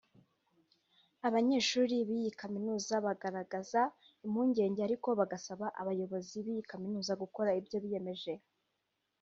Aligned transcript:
Abanyeshuri 1.27 1.95
b’iyi 2.07 2.31
Kaminuza 2.39 2.93
bagaragaza 3.05 3.81
impungenge 4.25 4.79
ariko 4.87 5.07
bagasaba 5.19 5.65
abayobozi 5.81 6.35
b’iyi 6.45 6.63
kaminuza 6.71 7.13
gukora 7.21 7.51
ibyo 7.59 7.77
biyemeje 7.83 8.33